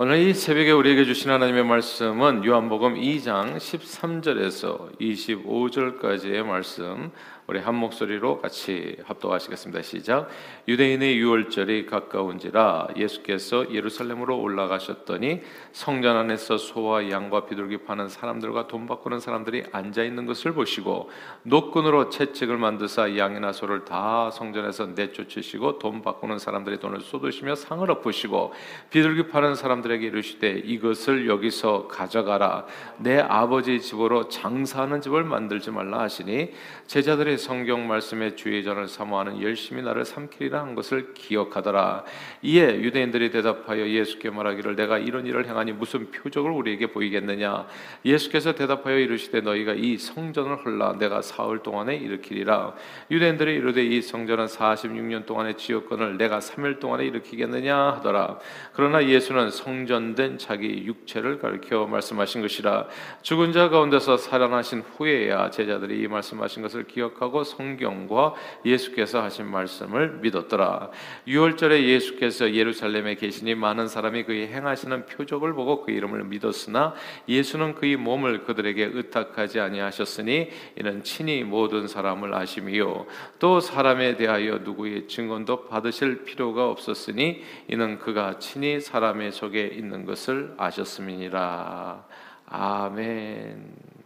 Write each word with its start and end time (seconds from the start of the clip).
오늘 0.00 0.18
이 0.18 0.32
새벽에 0.32 0.70
우리에게 0.70 1.04
주신 1.04 1.28
하나님의 1.32 1.64
말씀은 1.64 2.44
요한복음 2.44 2.94
2장 2.94 3.56
13절에서 3.56 4.96
25절까지의 5.00 6.44
말씀 6.44 7.10
우리 7.50 7.60
한 7.60 7.76
목소리로 7.76 8.42
같이 8.42 8.98
합독하시겠습니다. 9.04 9.80
시작. 9.80 10.28
유대인의 10.68 11.16
유월절이 11.16 11.86
가까운지라 11.86 12.88
예수께서 12.94 13.72
예루살렘으로 13.72 14.38
올라가셨더니 14.38 15.40
성전 15.72 16.18
안에서 16.18 16.58
소와 16.58 17.08
양과 17.08 17.46
비둘기 17.46 17.84
파는 17.84 18.10
사람들과 18.10 18.68
돈 18.68 18.84
바꾸는 18.84 19.20
사람들이 19.20 19.64
앉아 19.72 20.04
있는 20.04 20.26
것을 20.26 20.52
보시고 20.52 21.08
노끈으로 21.44 22.10
채찍을 22.10 22.58
만드사 22.58 23.16
양이나 23.16 23.54
소를 23.54 23.86
다 23.86 24.30
성전에서 24.30 24.88
내쫓으시고 24.88 25.78
돈 25.78 26.02
바꾸는 26.02 26.38
사람들의 26.38 26.80
돈을 26.80 27.00
쏟으시며 27.00 27.54
상을 27.54 27.90
엎으시고 27.90 28.52
비둘기 28.90 29.28
파는 29.28 29.54
사람들에게 29.54 30.06
이르시되 30.06 30.50
이것을 30.66 31.26
여기서 31.26 31.88
가져가라 31.88 32.66
내 32.98 33.18
아버지 33.18 33.80
집으로 33.80 34.28
장사하는 34.28 35.00
집을 35.00 35.24
만들지 35.24 35.70
말라 35.70 36.00
하시니 36.00 36.52
제자들의 36.86 37.37
성경 37.38 37.86
말씀의 37.88 38.36
주의전을 38.36 38.88
사모하는 38.88 39.40
열심히 39.42 39.82
나를 39.82 40.04
삼키리라 40.04 40.60
한 40.60 40.74
것을 40.74 41.14
기억하더라. 41.14 42.04
이에 42.42 42.80
유대인들이 42.80 43.30
대답하여 43.30 43.88
예수께 43.88 44.30
말하기를 44.30 44.76
내가 44.76 44.98
이런 44.98 45.26
일을 45.26 45.46
행하니 45.46 45.72
무슨 45.72 46.10
표적을 46.10 46.50
우리에게 46.50 46.88
보이겠느냐? 46.88 47.66
예수께서 48.04 48.54
대답하여 48.54 48.98
이르시되 48.98 49.40
너희가 49.40 49.74
이 49.74 49.96
성전을 49.96 50.64
헐라 50.64 50.98
내가 50.98 51.22
사흘 51.22 51.62
동안에 51.62 51.96
일으키리라. 51.96 52.74
유대인들이 53.10 53.54
이르되 53.54 53.84
이 53.84 54.02
성전은 54.02 54.46
46년 54.46 55.26
동안의 55.26 55.56
지역권을 55.56 56.18
내가 56.18 56.40
3일 56.40 56.80
동안에 56.80 57.06
일으키겠느냐 57.06 57.76
하더라. 57.94 58.38
그러나 58.72 59.04
예수는 59.06 59.50
성전된 59.50 60.38
자기 60.38 60.84
육체를 60.84 61.38
가리켜 61.38 61.86
말씀하신 61.86 62.42
것이라. 62.42 62.86
죽은 63.22 63.52
자 63.52 63.68
가운데서 63.68 64.16
살아나신 64.16 64.80
후에야 64.80 65.50
제자들이 65.50 66.00
이 66.00 66.08
말씀하신 66.08 66.62
것을 66.62 66.84
기억하고 66.84 67.27
하고 67.28 67.44
성경과 67.44 68.34
예수께서 68.64 69.22
하신 69.22 69.46
말씀을 69.46 70.18
믿었더라. 70.20 70.90
6월절에 71.26 71.84
예수께서 71.84 72.54
예루살렘에 72.54 73.14
계시니 73.14 73.54
많은 73.54 73.86
사람이 73.86 74.24
그의 74.24 74.48
행하시는 74.48 75.06
표적을 75.06 75.52
보고 75.52 75.82
그 75.82 75.92
이름을 75.92 76.24
믿었으나 76.24 76.94
예수는 77.28 77.74
그의 77.74 77.96
몸을 77.96 78.44
그들에게 78.44 78.90
의탁하지 78.92 79.60
아니하셨으니 79.60 80.50
이는 80.78 81.02
친히 81.02 81.44
모든 81.44 81.86
사람을 81.86 82.34
아심이요 82.34 83.06
또 83.38 83.60
사람에 83.60 84.16
대하여 84.16 84.58
누구의 84.58 85.06
증언도 85.08 85.66
받으실 85.66 86.24
필요가 86.24 86.68
없었으니 86.68 87.42
이는 87.68 87.98
그가 87.98 88.38
친히 88.38 88.80
사람의 88.80 89.32
속에 89.32 89.66
있는 89.66 90.04
것을 90.04 90.54
아셨음이니라. 90.56 92.04
아멘. 92.46 93.97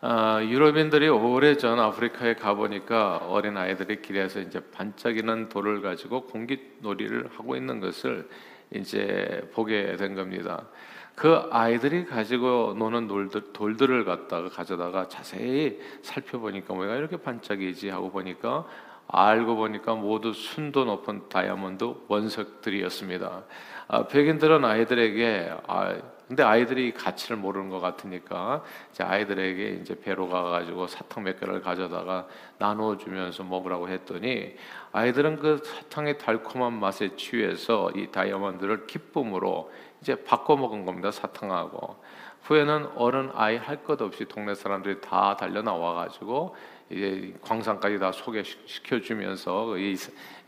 아, 0.00 0.40
유럽인들이 0.44 1.08
오래전 1.08 1.80
아프리카에 1.80 2.34
가보니까 2.34 3.16
어린 3.16 3.56
아이들이 3.56 4.00
길에서 4.00 4.38
이제 4.38 4.60
반짝이는 4.70 5.48
돌을 5.48 5.82
가지고 5.82 6.26
공기놀이를 6.26 7.30
하고 7.36 7.56
있는 7.56 7.80
것을 7.80 8.28
이제 8.72 9.48
보게 9.52 9.96
된 9.96 10.14
겁니다. 10.14 10.68
그 11.16 11.48
아이들이 11.50 12.04
가지고 12.04 12.76
노는 12.78 13.08
돌들, 13.08 13.52
돌들을 13.52 14.04
갖다가 14.04 14.48
가져다가 14.48 15.08
자세히 15.08 15.80
살펴보니까 16.02 16.74
뭐가 16.74 16.94
이렇게 16.94 17.16
반짝이지 17.16 17.88
하고 17.88 18.12
보니까 18.12 18.66
알고 19.08 19.56
보니까 19.56 19.94
모두 19.96 20.32
순도 20.32 20.84
높은 20.84 21.28
다이아몬드 21.28 21.92
원석들이었습니다. 22.06 23.44
아, 23.88 24.06
백인들은 24.06 24.64
아이들에게 24.64 25.54
아, 25.66 25.96
근데 26.28 26.42
아이들이 26.42 26.92
가치를 26.92 27.38
모르는 27.38 27.70
것 27.70 27.80
같으니까 27.80 28.62
이제 28.92 29.02
아이들에게 29.02 29.78
이제 29.80 29.98
배로 29.98 30.28
가가지고 30.28 30.86
사탕 30.86 31.24
몇 31.24 31.40
개를 31.40 31.62
가져다가 31.62 32.28
나눠주면서 32.58 33.44
먹으라고 33.44 33.88
했더니 33.88 34.54
아이들은 34.92 35.36
그 35.36 35.62
사탕의 35.64 36.18
달콤한 36.18 36.74
맛에 36.74 37.16
취해서 37.16 37.90
이 37.96 38.08
다이아몬드를 38.12 38.86
기쁨으로 38.86 39.72
이제 40.02 40.22
바꿔 40.22 40.56
먹은 40.56 40.84
겁니다 40.84 41.10
사탕하고. 41.10 41.96
후에는 42.42 42.90
어른 42.94 43.30
아이 43.34 43.56
할 43.56 43.82
것 43.84 44.00
없이 44.00 44.24
동네 44.24 44.54
사람들이 44.54 45.00
다 45.00 45.36
달려 45.36 45.60
나와가지고 45.62 46.56
이제 46.90 47.34
광산까지 47.42 47.98
다 47.98 48.12
소개시켜 48.12 49.00
주면서 49.00 49.74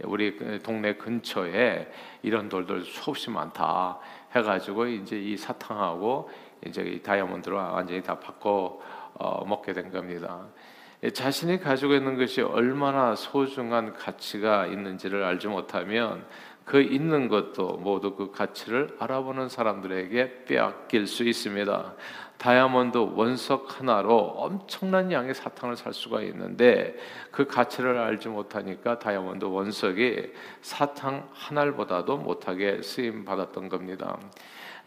우리 0.04 0.36
그 0.36 0.58
동네 0.62 0.94
근처에 0.94 1.90
이런 2.22 2.48
돌들 2.48 2.84
수없이 2.84 3.28
많다 3.30 3.98
해가지고 4.34 4.86
이제 4.86 5.18
이 5.18 5.36
사탕하고 5.36 6.30
이제 6.66 6.82
이 6.82 7.02
다이아몬드로 7.02 7.56
완전히 7.56 8.02
다 8.02 8.18
바꿔 8.18 8.80
어, 9.14 9.44
먹게 9.44 9.72
된 9.72 9.90
겁니다. 9.90 10.46
자신이 11.14 11.60
가지고 11.60 11.94
있는 11.94 12.18
것이 12.18 12.42
얼마나 12.42 13.14
소중한 13.14 13.94
가치가 13.94 14.66
있는지를 14.66 15.24
알지 15.24 15.48
못하면 15.48 16.26
그 16.70 16.80
있는 16.80 17.26
것도 17.26 17.78
모두 17.78 18.14
그 18.14 18.30
가치를 18.30 18.94
알아보는 19.00 19.48
사람들에게 19.48 20.44
빼앗길 20.44 21.08
수 21.08 21.24
있습니다. 21.24 21.94
다이아몬드 22.38 22.96
원석 22.96 23.80
하나로 23.80 24.16
엄청난 24.16 25.10
양의 25.10 25.34
사탕을 25.34 25.74
살 25.74 25.92
수가 25.92 26.22
있는데 26.22 26.96
그 27.32 27.48
가치를 27.48 27.98
알지 27.98 28.28
못하니까 28.28 29.00
다이아몬드 29.00 29.46
원석이 29.46 30.32
사탕 30.62 31.28
하나보다도 31.32 32.18
못하게 32.18 32.82
쓰임 32.82 33.24
받았던 33.24 33.68
겁니다. 33.68 34.16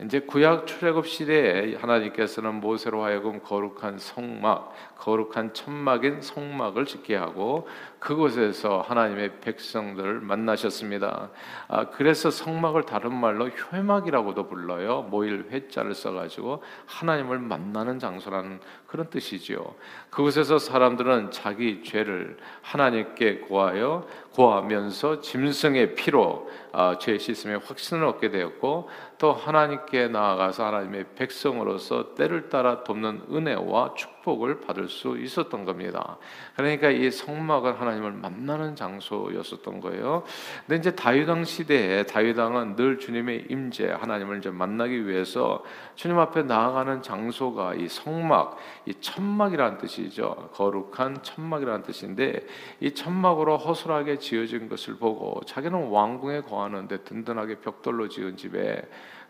이제 0.01 0.19
구약 0.21 0.65
출애굽 0.65 1.07
시대에 1.07 1.75
하나님께서는 1.75 2.55
모세로 2.55 3.03
하여금 3.03 3.41
거룩한 3.41 3.99
성막, 3.99 4.73
거룩한 4.97 5.53
천막인 5.53 6.21
성막을 6.21 6.85
짓게 6.85 7.15
하고 7.15 7.67
그곳에서 7.99 8.81
하나님의 8.81 9.39
백성들을 9.39 10.21
만나셨습니다. 10.21 11.29
아, 11.67 11.89
그래서 11.89 12.31
성막을 12.31 12.83
다른 12.83 13.13
말로 13.13 13.49
회막이라고도 13.71 14.47
불러요. 14.47 15.03
모일 15.03 15.47
회자를 15.51 15.93
써가지고 15.93 16.63
하나님을 16.87 17.39
만나는 17.39 17.99
장소라는 17.99 18.59
그런 18.93 19.09
뜻이지요. 19.09 19.73
그곳에서 20.11 20.59
사람들은 20.59 21.31
자기 21.31 21.81
죄를 21.83 22.37
하나님께 22.61 23.39
고하여 23.39 24.05
고하면서 24.33 25.21
짐승의 25.21 25.95
피로 25.95 26.47
아, 26.71 26.99
죄 26.99 27.17
씻음의 27.17 27.61
확신을 27.65 28.05
얻게 28.05 28.29
되었고 28.29 28.87
또 29.17 29.33
하나님께 29.33 30.09
나아가서 30.09 30.67
하나님의 30.67 31.05
백성으로서 31.15 32.13
때를 32.13 32.49
따라 32.49 32.83
돕는 32.83 33.23
은혜와 33.31 33.95
축 33.95 34.12
복을 34.23 34.61
받을 34.61 34.87
수 34.87 35.17
있었던 35.17 35.65
겁니다. 35.65 36.17
그러니까 36.55 36.89
이 36.89 37.11
성막은 37.11 37.73
하나님을 37.73 38.11
만나는 38.13 38.75
장소였었던 38.75 39.81
거예요. 39.81 40.23
근데 40.65 40.79
이제 40.79 40.95
다윗 40.95 41.27
왕 41.27 41.43
시대에 41.43 42.03
다윗 42.03 42.37
왕은 42.37 42.75
늘 42.75 42.99
주님의 42.99 43.47
임재 43.49 43.89
하나님을 43.91 44.39
이제 44.39 44.49
만나기 44.49 45.07
위해서 45.07 45.63
주님 45.95 46.17
앞에 46.17 46.43
나아가는 46.43 47.01
장소가 47.01 47.75
이 47.75 47.87
성막, 47.87 48.57
이 48.85 48.93
천막이라는 48.99 49.77
뜻이죠. 49.77 50.49
거룩한 50.53 51.21
천막이라는 51.21 51.83
뜻인데 51.83 52.45
이 52.79 52.91
천막으로 52.91 53.57
허술하게 53.57 54.17
지어진 54.17 54.69
것을 54.69 54.95
보고 54.95 55.41
자기는 55.45 55.89
왕궁에 55.89 56.41
거하는데 56.41 57.03
든든하게 57.03 57.59
벽돌로 57.59 58.07
지은 58.07 58.37
집에 58.37 58.81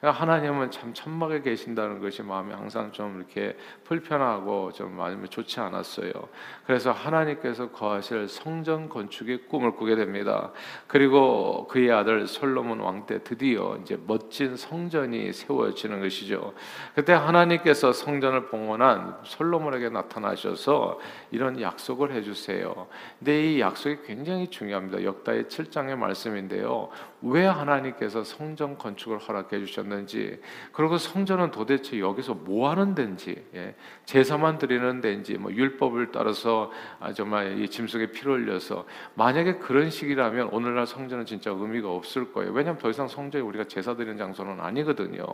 하나님은 0.10 0.72
참 0.72 0.94
천막에 0.94 1.42
계신다는 1.42 2.00
것이 2.00 2.24
마음이 2.24 2.54
항상 2.54 2.92
좀 2.92 3.18
이렇게 3.18 3.56
불편하고 3.84 4.72
좀 4.72 4.94
마음이 4.94 5.30
좋지 5.30 5.60
않았어요. 5.60 6.12
그래서 6.66 6.92
하나님께서 6.92 7.70
거하실 7.72 8.28
성전 8.28 8.90
건축의 8.90 9.48
꿈을 9.48 9.76
꾸게 9.76 9.96
됩니다. 9.96 10.52
그리고 10.88 11.68
그의 11.68 11.92
아들 11.92 12.28
솔로몬 12.28 12.80
왕 12.80 13.04
때 13.06 13.24
드디어 13.24 13.78
이제 13.82 14.00
멋진 14.08 14.56
성전이 14.56 15.34
세워지는 15.34 16.02
것이죠. 16.02 16.54
그때 16.96 17.14
하나님께서 17.14 17.92
성전을 17.92 18.48
봉헌한 18.48 19.20
솔로몬에게 19.24 19.90
나타나셔서 19.90 21.00
이런 21.32 21.60
약속을 21.60 22.12
해주세요. 22.14 22.88
근데 23.20 23.54
이 23.54 23.60
약속이 23.60 24.04
굉장히 24.06 24.48
중요합니다. 24.48 25.04
역다의 25.04 25.46
7장의 25.46 25.98
말씀인데요. 25.98 26.90
왜 27.22 27.46
하나님께서 27.46 28.24
성전 28.24 28.78
건축을 28.78 29.18
허락해 29.18 29.60
주셨 29.60 29.86
는지, 29.96 30.40
그리고 30.72 30.98
성전은 30.98 31.52
도대체 31.52 32.00
여기서 32.00 32.34
뭐 32.34 32.70
하는 32.70 32.96
데인지, 32.96 33.44
예, 33.56 33.76
제사만 34.06 34.58
드리 34.58 34.74
버리는 34.74 35.02
데인지 35.02 35.38
뭐 35.38 35.52
율법을 35.52 36.12
따라서 36.12 36.72
아, 37.00 37.14
정말 37.14 37.60
이 37.60 37.70
짐승에 37.70 38.08
피를 38.08 38.42
흘려서 38.42 38.86
만약에 39.14 39.56
그런 39.56 39.90
식이라면 39.90 40.50
오늘날 40.52 40.88
성전은 40.88 41.26
진짜 41.26 41.52
의미가 41.52 41.90
없을 41.90 42.32
거예요. 42.34 42.52
왜냐하면 42.52 42.80
더 42.80 42.90
이상 42.90 43.08
성전이 43.08 43.44
우리가 43.44 43.66
제사 43.66 43.96
드리는 43.96 44.18
장소는 44.18 44.60
아니거든요. 44.60 45.26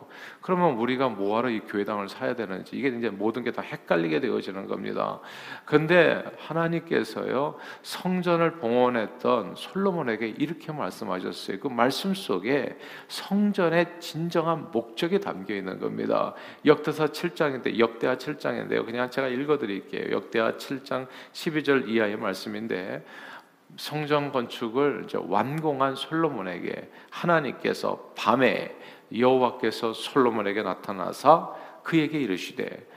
그러면 0.41 0.75
우리가 0.77 1.09
뭐하러 1.09 1.49
이 1.49 1.61
교회당을 1.61 2.09
사야 2.09 2.35
되는지 2.35 2.75
이게 2.75 2.89
이제 2.89 3.09
모든 3.09 3.43
게 3.43 3.49
다 3.49 3.61
헷갈리게 3.63 4.19
되어지는 4.19 4.67
겁니다. 4.67 5.19
근데 5.65 6.23
하나님께서요 6.37 7.57
성전을 7.81 8.57
봉헌했던 8.57 9.55
솔로몬에게 9.55 10.27
이렇게 10.37 10.71
말씀하셨어요. 10.71 11.59
그 11.59 11.67
말씀 11.67 12.13
속에 12.13 12.77
성전의 13.07 13.99
진정한 13.99 14.48
목적이 14.55 15.19
담겨 15.19 15.55
있는 15.55 15.79
겁니다. 15.79 16.33
역대사 16.65 17.07
7장인데 17.07 17.77
역대하 17.79 18.15
7장인데요. 18.17 18.85
그냥 18.85 19.09
제가 19.09 19.27
읽어 19.27 19.57
드릴게요. 19.57 20.11
역대하 20.11 20.53
7장 20.53 21.07
12절 21.33 21.87
이하의 21.87 22.17
말씀인데 22.17 23.05
성전 23.77 24.31
건축을 24.31 25.07
완공한 25.27 25.95
솔로몬에게 25.95 26.89
하나님께서 27.09 28.13
밤에 28.15 28.75
여호와께서 29.15 29.93
솔로몬에게 29.93 30.63
나타나사 30.63 31.53
그에게 31.83 32.19
이르시되 32.19 32.87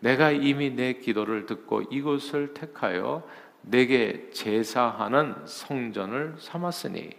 내가 0.00 0.30
이미 0.30 0.70
내 0.70 0.94
기도를 0.94 1.46
듣고 1.46 1.82
이곳을 1.90 2.54
택하여 2.54 3.22
내게 3.62 4.30
제사하는 4.30 5.34
성전을 5.44 6.36
삼았으니 6.38 7.10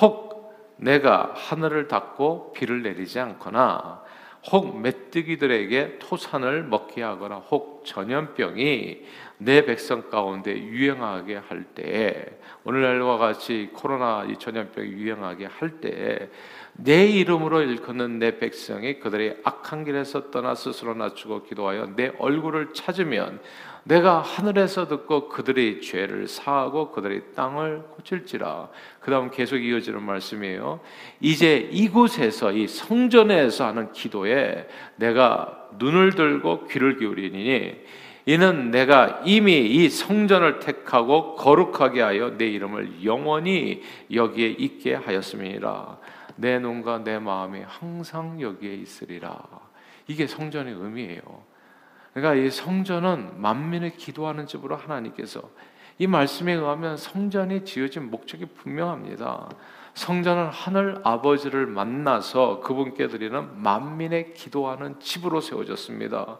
혹 0.00 0.37
내가 0.78 1.32
하늘을 1.34 1.88
닫고 1.88 2.52
비를 2.52 2.82
내리지 2.82 3.18
않거나 3.20 4.02
혹 4.50 4.80
메뚜기들에게 4.80 5.98
토산을 5.98 6.62
먹게 6.64 7.02
하거나 7.02 7.36
혹 7.36 7.77
전염병이 7.88 9.02
내 9.38 9.64
백성 9.64 10.10
가운데 10.10 10.54
유행하게 10.56 11.36
할 11.36 11.64
때에 11.64 12.26
오늘날과 12.64 13.16
같이 13.16 13.70
코로나 13.72 14.24
이 14.28 14.36
전염병이 14.36 14.90
유행하게 14.90 15.46
할 15.46 15.80
때에 15.80 16.28
내 16.74 17.06
이름으로 17.06 17.62
일컫는 17.62 18.18
내 18.18 18.38
백성이 18.38 19.00
그들의 19.00 19.38
악한 19.42 19.84
길에서 19.84 20.30
떠나 20.30 20.54
스스로 20.54 20.94
낮추고 20.94 21.44
기도하여 21.44 21.94
내 21.96 22.12
얼굴을 22.18 22.74
찾으면 22.74 23.40
내가 23.84 24.20
하늘에서 24.20 24.86
듣고 24.86 25.28
그들의 25.28 25.80
죄를 25.80 26.28
사하고 26.28 26.92
그들의 26.92 27.34
땅을 27.34 27.84
고칠지라. 27.96 28.68
그 29.00 29.10
다음 29.10 29.30
계속 29.30 29.56
이어지는 29.56 30.02
말씀이에요. 30.02 30.80
이제 31.20 31.68
이곳에서 31.72 32.52
이 32.52 32.68
성전에서 32.68 33.66
하는 33.66 33.90
기도에 33.92 34.68
내가 34.96 35.67
눈을 35.78 36.12
들고 36.12 36.66
귀를 36.68 36.96
기울이니 36.96 37.74
이는 38.26 38.70
내가 38.70 39.22
이미 39.24 39.58
이 39.58 39.88
성전을 39.88 40.58
택하고 40.58 41.34
거룩하게 41.34 42.02
하여 42.02 42.36
내 42.36 42.46
이름을 42.46 43.04
영원히 43.04 43.82
여기에 44.12 44.48
있게 44.48 44.94
하였음이니라. 44.94 45.98
내 46.36 46.58
눈과 46.58 47.04
내 47.04 47.18
마음이 47.18 47.62
항상 47.66 48.40
여기에 48.40 48.74
있으리라. 48.74 49.42
이게 50.06 50.26
성전의 50.26 50.74
의미예요. 50.74 51.22
그러니까 52.12 52.34
이 52.34 52.50
성전은 52.50 53.40
만민의 53.40 53.96
기도하는 53.96 54.46
집으로 54.46 54.76
하나님께서 54.76 55.48
이 55.98 56.06
말씀에 56.06 56.52
의하면 56.52 56.96
성전이 56.96 57.64
지어진 57.64 58.10
목적이 58.10 58.46
분명합니다. 58.46 59.48
성전은 59.94 60.46
하늘 60.46 61.00
아버지를 61.02 61.66
만나서 61.66 62.60
그분께 62.60 63.08
드리는 63.08 63.60
만민의 63.60 64.34
기도하는 64.34 65.00
집으로 65.00 65.40
세워졌습니다. 65.40 66.38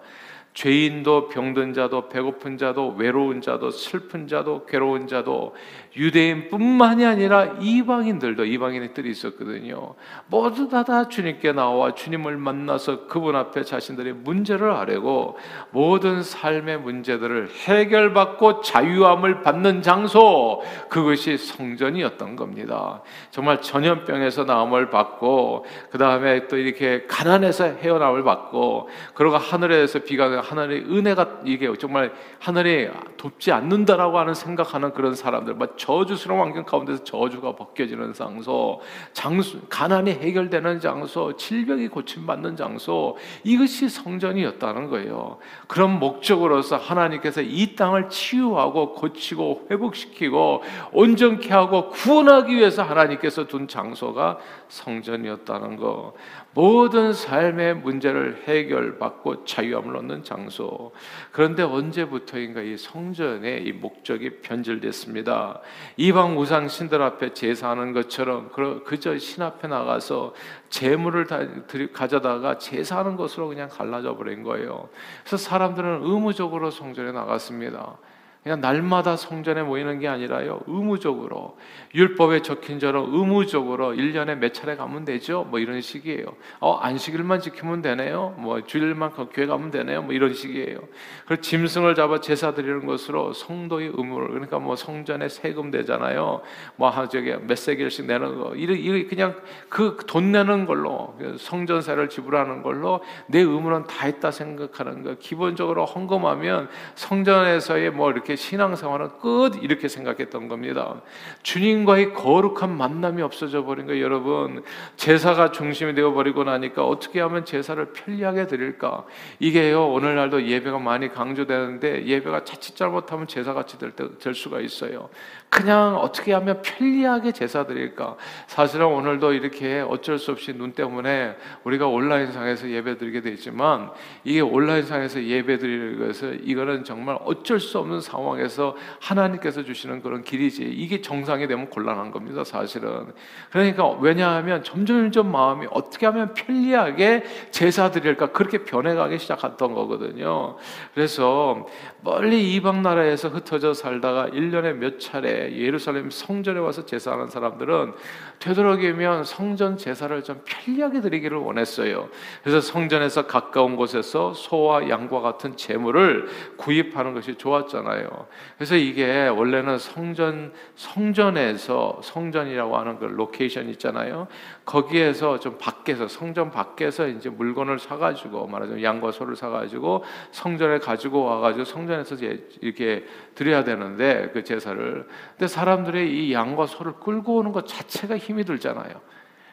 죄인도 0.59 1.29
병든 1.29 1.73
자도 1.73 2.09
배고픈 2.09 2.59
자도 2.59 2.97
외로운 2.99 3.41
자도 3.41 3.71
슬픈 3.71 4.27
자도 4.27 4.67
괴로운 4.67 5.07
자도 5.07 5.55
유대인뿐만이 5.97 7.07
아니라 7.07 7.45
이방인들도 7.61 8.45
이방인의 8.45 8.93
뜰이 8.93 9.09
있었거든요. 9.09 9.95
모두 10.27 10.69
다, 10.69 10.83
다 10.83 11.09
주님께 11.09 11.53
나와 11.53 11.95
주님을 11.95 12.37
만나서 12.39 13.07
그분 13.07 13.37
앞에 13.37 13.63
자신들의 13.63 14.15
문제를 14.15 14.73
아뢰고 14.73 15.39
모든 15.71 16.25
삶의 16.25 16.81
문제들을 16.81 17.51
해결받고 17.51 18.63
자유함을 18.63 19.43
받는 19.43 19.83
장소 19.83 20.63
그것이 20.89 21.37
성전이었던 21.37 22.35
겁니다. 22.35 23.03
정말 23.31 23.61
전염병에서 23.61 24.43
나음을 24.43 24.91
받고 24.91 25.67
그 25.93 25.99
다음에 25.99 26.49
또 26.49 26.57
이렇게 26.57 27.07
가난해서 27.07 27.65
헤어나을 27.65 28.25
받고 28.25 28.89
그러고 29.15 29.37
하늘에서 29.37 30.01
비가 30.01 30.48
하늘의 30.49 30.85
은혜가 30.85 31.41
이게 31.45 31.71
정말 31.79 32.13
하늘이 32.39 32.89
돕지 33.17 33.53
않는다라고 33.53 34.19
하는 34.19 34.33
생각하는 34.35 34.93
그런 34.93 35.15
사람들, 35.15 35.55
막 35.55 35.77
저주스러운 35.77 36.41
환경 36.41 36.65
가운데서 36.65 37.05
저주가 37.05 37.55
벗겨지는 37.55 38.15
장소, 38.15 38.81
장수, 39.13 39.61
가난이 39.69 40.13
해결되는 40.13 40.81
장소, 40.81 41.37
질병이 41.37 41.89
고침받는 41.89 42.57
장소, 42.57 43.17
이것이 43.45 43.89
성전이었다는 43.89 44.89
거예요. 44.89 45.39
그런 45.67 45.99
목적으로서 45.99 46.77
하나님께서 46.77 47.43
이 47.43 47.75
땅을 47.77 48.09
치유하고 48.09 48.95
고치고 48.95 49.69
회복시키고 49.71 50.63
온전케 50.93 51.53
하고 51.53 51.91
구원하기 51.91 52.57
위해서 52.57 52.83
하나님께서 52.83 53.47
둔 53.47 53.69
장소가 53.69 54.39
성전이었다는 54.69 55.77
거. 55.77 56.15
모든 56.59 57.13
삶의 57.13 57.77
문제를 57.77 58.43
해결받고 58.43 59.45
자유함을 59.45 59.97
얻는 59.97 60.25
장소. 60.25 60.91
그런데 61.31 61.63
언제부터인가 61.63 62.63
이 62.63 62.77
성전의 62.77 63.63
이 63.63 63.71
목적이 63.71 64.41
변질됐습니다. 64.41 65.61
이방 65.97 66.37
우상 66.37 66.67
신들 66.67 67.01
앞에 67.01 67.33
제사하는 67.33 67.93
것처럼 67.93 68.51
그저 68.85 69.17
신 69.19 69.45
앞에 69.45 69.69
나가서 69.69 70.35
재물을 70.69 71.29
다 71.29 71.47
가져다가 71.93 72.59
제사하는 72.59 73.15
것으로 73.15 73.47
그냥 73.47 73.69
갈라져 73.69 74.17
버린 74.17 74.43
거예요. 74.43 74.89
그래서 75.23 75.37
사람들은 75.37 76.01
의무적으로 76.03 76.73
성전에 76.73 77.13
나갔습니다. 77.13 77.99
그냥 78.43 78.61
날마다 78.61 79.17
성전에 79.17 79.63
모이는 79.63 80.01
게 80.01 80.09
아니라요. 80.09 80.61
의무적으로 80.67 81.57
율법에 81.95 82.43
적힌 82.43 82.79
대로 82.79 83.07
의무적으로 83.09 83.93
1년에 83.93 84.37
몇 84.37 84.55
차례 84.55 84.75
가면 84.77 85.05
되죠. 85.05 85.47
뭐 85.51 85.59
이런 85.59 85.81
식이에요. 85.81 86.25
어, 86.61 86.77
안식일만 86.79 87.41
지키면 87.41 87.83
되네요. 87.83 88.35
뭐 88.39 88.65
주일만 88.65 89.13
교회 89.33 89.47
가면 89.47 89.71
되네요. 89.71 90.03
뭐 90.03 90.13
이런 90.13 90.35
식이에요. 90.35 90.81
그 91.27 91.41
짐승을 91.41 91.95
잡아 91.95 92.21
제사 92.21 92.55
드리는 92.55 92.85
것으로 92.87 93.33
성도의 93.33 93.93
의무를 93.95 94.29
그러니까 94.29 94.59
뭐 94.59 94.75
성전에 94.75 95.29
세금 95.29 95.71
되잖아요. 95.71 96.41
뭐 96.77 97.09
저기 97.09 97.35
몇 97.37 97.57
세겔씩 97.57 98.07
내는 98.07 98.39
거. 98.39 98.55
이거 98.57 99.09
그냥 99.09 99.37
그 99.69 99.97
돈 100.09 100.33
내는 100.33 100.67
걸로 100.67 101.15
그 101.19 101.37
성전세를 101.39 102.09
지불하는 102.09 102.63
걸로 102.63 103.01
내 103.27 103.41
의무는 103.41 103.85
다 103.85 104.07
했다 104.07 104.31
생각하는 104.31 105.03
거. 105.03 105.15
기본적으로 105.19 105.85
헌금하면 105.85 106.69
성전에서의 106.95 107.91
뭐 107.91 108.11
이렇게 108.11 108.28
신앙생활은 108.37 109.19
끝 109.21 109.63
이렇게 109.63 109.89
생각했던 109.89 110.49
겁니다. 110.49 111.03
주님과의 111.43 112.15
거룩한 112.15 112.77
만남이 112.77 113.23
없어져 113.23 113.65
버린 113.65 113.87
거예요, 113.87 114.05
여러분. 114.05 114.63
제사가 114.97 115.53
중심이 115.53 115.95
되어 115.95 116.13
버리고 116.13 116.45
나니까 116.45 116.87
어떻게 116.87 117.21
하면 117.21 117.45
제사를 117.45 117.85
편리하게 117.93 118.47
드릴까? 118.47 119.05
이게요 119.41 119.89
오늘날도 119.89 120.47
예배가 120.47 120.79
많이 120.79 121.09
강조되는데 121.09 122.07
예배가 122.07 122.45
자칫 122.45 122.77
잘못하면 122.77 123.27
제사 123.27 123.55
같이 123.55 123.79
될, 123.79 123.93
때, 123.93 124.07
될 124.19 124.35
수가 124.35 124.61
있어요. 124.61 125.09
그냥 125.51 125.97
어떻게 125.97 126.33
하면 126.35 126.61
편리하게 126.63 127.33
제사 127.33 127.65
드릴까? 127.65 128.17
사실은 128.47 128.87
오늘도 128.87 129.33
이렇게 129.33 129.81
어쩔 129.81 130.19
수 130.19 130.31
없이 130.31 130.53
눈 130.53 130.73
때문에 130.73 131.37
우리가 131.65 131.87
온라인상에서 131.87 132.69
예배 132.69 132.99
드리게 132.99 133.23
되지만 133.23 133.91
이게 134.25 134.41
온라인상에서 134.41 135.25
예배 135.25 135.59
드리는 135.59 136.07
것은 136.07 136.41
이거는 136.45 136.85
정말 136.85 137.19
어쩔 137.25 137.59
수 137.61 137.79
없는 137.79 138.01
상황 138.01 138.18
에서 138.39 138.77
하나님께서 139.01 139.63
주시는 139.65 140.03
그런 140.03 140.23
길이지 140.23 140.63
이게 140.63 141.01
정상이 141.01 141.47
되면 141.47 141.71
곤란한 141.71 142.11
겁니다 142.11 142.45
사실은. 142.45 143.13
그러니까 143.51 143.89
왜냐하면 144.01 144.63
점점 144.63 144.99
점점 145.03 145.33
마음이 145.33 145.67
어떻게 145.71 146.07
하면 146.07 146.35
편리하게 146.35 147.25
제사 147.51 147.91
드릴까 147.91 148.33
그렇게 148.33 148.65
변해가기 148.65 149.19
시작했던 149.19 149.75
거거든요. 149.75 150.57
그래서 150.95 151.67
멀리 152.01 152.55
이방 152.55 152.83
나라에서 152.83 153.29
흩어져 153.29 153.75
살다가 153.75 154.29
1년에 154.29 154.73
몇 154.75 155.01
차례 155.01 155.53
예루살렘 155.57 156.11
성전에 156.11 156.61
와서 156.61 156.87
제사하는 156.87 157.27
사람들은 157.27 157.93
되도록이면 158.39 159.25
성전 159.25 159.77
제사를 159.77 160.23
좀 160.23 160.41
편리하게 160.45 161.01
드리기를 161.01 161.37
원했어요. 161.39 162.09
그래서 162.45 162.61
성전에서 162.61 163.27
가까운 163.27 163.75
곳에서 163.75 164.33
소와 164.33 164.89
양과 164.89 165.21
같은 165.21 165.57
재물을 165.57 166.29
구입하는 166.57 167.15
것이 167.15 167.35
좋았잖아요. 167.35 168.09
그래서 168.57 168.77
이게 168.77 169.27
원래는 169.27 169.79
성전 169.79 170.53
성전에서 170.77 171.99
성전이라고 172.05 172.77
하는 172.77 172.99
그 173.01 173.07
location 173.07 173.69
있잖아요. 173.71 174.29
거기에서 174.65 175.41
좀 175.41 175.59
밖에서 175.59 176.07
성전 176.07 176.53
밖에서 176.53 177.09
이제 177.09 177.29
물건을 177.29 177.81
사 177.81 177.97
가지고 177.97 178.47
말하자면 178.47 178.85
양과 178.85 179.11
소를 179.11 179.35
사 179.35 179.49
가지고 179.49 180.05
성전에 180.31 180.79
가지고 180.79 181.25
와 181.25 181.41
가지고 181.41 181.65
성 181.65 181.88
전에서 181.89 182.17
이렇게 182.61 183.05
드려야 183.35 183.65
되는데 183.65 184.31
그 184.33 184.45
제사를. 184.45 185.07
근데 185.31 185.49
사람들이 185.49 186.29
이 186.29 186.33
양과 186.33 186.67
소를 186.67 186.95
끌고 187.01 187.39
오는 187.39 187.53
것 187.53 187.67
자체가 187.67 188.17
힘이 188.17 188.45
들잖아요. 188.45 189.01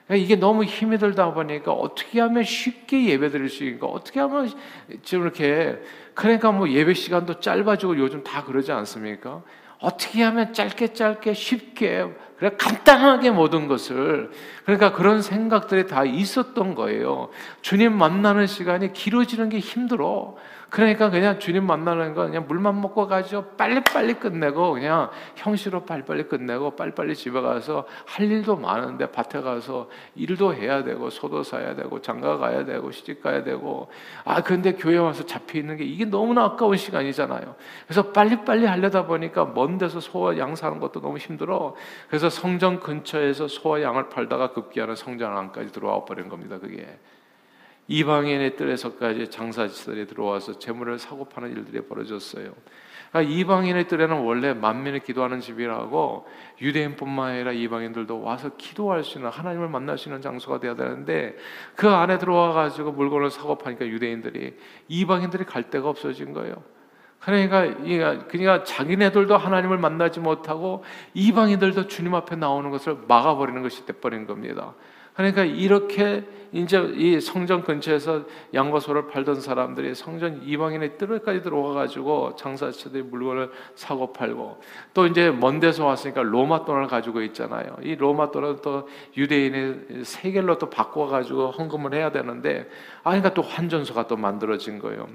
그러니까 0.06 0.24
이게 0.24 0.36
너무 0.36 0.64
힘이 0.64 0.98
들다 1.00 1.34
보니까 1.34 1.72
어떻게 1.72 2.20
하면 2.22 2.44
쉽게 2.44 3.08
예배 3.08 3.30
드릴 3.30 3.50
수 3.50 3.64
있는가? 3.64 3.88
어떻게 3.88 4.20
하면 4.20 4.52
지금 5.04 5.24
이렇게 5.24 5.82
그러니까 6.14 6.52
뭐 6.52 6.70
예배 6.70 6.94
시간도 6.94 7.40
짧아지고 7.40 7.98
요즘 7.98 8.24
다 8.24 8.44
그러지 8.44 8.72
않습니까? 8.72 9.42
어떻게 9.80 10.24
하면 10.24 10.54
짧게 10.54 10.94
짧게 10.94 11.34
쉽게 11.34 12.06
그래 12.38 12.52
간단하게 12.58 13.32
모든 13.32 13.68
것을 13.68 14.32
그러니까 14.64 14.92
그런 14.94 15.22
생각들이 15.22 15.88
다 15.88 16.04
있었던 16.04 16.76
거예요. 16.76 17.30
주님 17.62 17.94
만나는 17.94 18.48
시간이 18.48 18.94
길어지는 18.94 19.50
게 19.50 19.60
힘들어. 19.60 20.36
그러니까 20.76 21.10
그냥 21.10 21.40
주님 21.40 21.66
만나는 21.66 22.14
거 22.14 22.26
그냥 22.26 22.48
물만 22.50 22.82
먹고 22.82 23.08
가죠. 23.08 23.46
빨리빨리 23.56 24.16
끝내고 24.16 24.74
그냥 24.74 25.10
형식으로 25.38 25.86
빨리빨리 25.86 26.24
끝내고 26.24 26.76
빨리빨리 26.76 27.16
집에 27.16 27.40
가서 27.40 27.86
할 28.06 28.30
일도 28.30 28.58
많은데 28.58 29.10
밭에 29.10 29.40
가서 29.40 29.90
일도 30.16 30.54
해야 30.54 30.84
되고 30.84 31.10
소도 31.10 31.44
사야 31.44 31.76
되고 31.76 32.02
장가 32.02 32.40
가야 32.40 32.66
되고 32.66 32.92
시집 32.92 33.24
가야 33.24 33.46
되고 33.46 33.90
아 34.26 34.42
근데 34.42 34.74
교회 34.74 34.98
와서 34.98 35.26
잡혀 35.26 35.60
있는 35.60 35.78
게 35.78 35.86
이게 35.86 36.04
너무나 36.04 36.44
아까운 36.44 36.76
시간이잖아요. 36.76 37.56
그래서 37.88 38.12
빨리빨리 38.12 38.66
하려다 38.66 39.06
보니까 39.06 39.46
먼 39.46 39.78
데서 39.78 40.02
소와 40.02 40.38
양 40.38 40.58
사는 40.58 40.78
것도 40.82 41.00
너무 41.00 41.18
힘들어. 41.18 41.74
그래서 42.10 42.30
성전 42.30 42.82
근처에서 42.82 43.48
소와 43.48 43.82
양을 43.82 44.10
팔다가 44.10 44.52
급기야는 44.52 44.98
성전 44.98 45.38
안까지 45.38 45.72
들어와 45.72 46.04
버린 46.04 46.28
겁니다. 46.28 46.60
그게. 46.60 47.00
이방인의 47.88 48.56
뜰에서까지 48.56 49.30
장사시설에 49.30 50.06
들어와서 50.06 50.58
재물을 50.58 50.98
사고 50.98 51.26
파는 51.26 51.52
일들이 51.52 51.82
벌어졌어요. 51.82 52.54
그러니까 53.12 53.34
이방인의 53.34 53.88
뜰에는 53.88 54.18
원래 54.24 54.54
만민을 54.54 55.00
기도하는 55.00 55.40
집이라고 55.40 56.28
유대인뿐만 56.62 57.32
아니라 57.32 57.52
이방인들도 57.52 58.22
와서 58.22 58.52
기도할 58.58 59.04
수 59.04 59.20
있는 59.20 59.30
하나님을 59.30 59.70
만날 59.70 59.98
수 59.98 60.10
있는 60.10 60.22
장소가 60.22 60.60
되어야 60.60 60.76
되는데 60.76 61.38
그 61.76 61.88
안에 61.88 62.18
들어와 62.18 62.54
가지고 62.54 62.92
물건을 62.92 63.30
사고 63.30 63.58
파니까 63.58 63.86
유대인들이 63.88 64.58
이방인들이 64.88 65.46
갈 65.46 65.70
데가 65.70 65.88
없어진 65.88 66.34
거예요. 66.34 66.64
그러니까 67.20 67.74
그러니까 68.28 68.64
자기네들도 68.64 69.36
하나님을 69.38 69.78
만나지 69.78 70.20
못하고 70.20 70.84
이방인들도 71.14 71.88
주님 71.88 72.14
앞에 72.14 72.36
나오는 72.36 72.70
것을 72.70 72.98
막아버리는 73.08 73.62
것이 73.64 73.86
돼버린 73.86 74.28
겁니다. 74.28 74.76
그러니까 75.16 75.44
이렇게 75.44 76.26
이제 76.56 76.80
이 76.96 77.20
성전 77.20 77.64
근처에서 77.64 78.24
양과 78.54 78.80
소를 78.80 79.08
팔던 79.08 79.42
사람들이 79.42 79.94
성전 79.94 80.42
이방인의 80.42 80.98
뜰까지 80.98 81.42
들어와 81.42 81.74
가지고 81.74 82.34
장사치들이 82.38 83.04
물건을 83.04 83.52
사고 83.76 84.14
팔고 84.14 84.62
또 84.94 85.06
이제 85.06 85.32
먼 85.32 85.60
데서 85.60 85.86
왔으니까 85.86 86.24
로마 86.24 86.64
돈을 86.64 86.88
가지고 86.88 87.22
있잖아요. 87.24 87.76
이 87.82 87.96
로마 87.96 88.32
돈은 88.32 88.60
또 88.62 88.88
유대인의 89.18 90.06
세겔로 90.06 90.58
또 90.58 90.70
바꿔 90.70 91.08
가지고 91.08 91.52
헌금을 91.52 91.94
해야 91.94 92.10
되는데 92.10 92.70
아 93.04 93.10
그러니까 93.10 93.34
또 93.34 93.42
환전소가 93.42 94.08
또 94.08 94.16
만들어진 94.16 94.80
거예요. 94.80 95.10